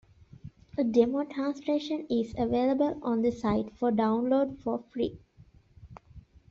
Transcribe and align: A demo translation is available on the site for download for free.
A 0.79 0.83
demo 0.83 1.23
translation 1.25 2.07
is 2.09 2.33
available 2.35 2.97
on 3.03 3.21
the 3.21 3.31
site 3.31 3.77
for 3.77 3.91
download 3.91 4.59
for 4.63 4.79
free. 4.91 5.19